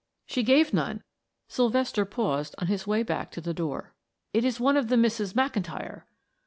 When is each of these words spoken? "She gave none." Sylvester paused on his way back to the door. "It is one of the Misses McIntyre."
"She 0.25 0.41
gave 0.41 0.73
none." 0.73 1.03
Sylvester 1.47 2.05
paused 2.05 2.55
on 2.57 2.65
his 2.65 2.87
way 2.87 3.03
back 3.03 3.29
to 3.33 3.39
the 3.39 3.53
door. 3.53 3.93
"It 4.33 4.43
is 4.43 4.59
one 4.59 4.75
of 4.75 4.87
the 4.87 4.97
Misses 4.97 5.33
McIntyre." 5.35 6.05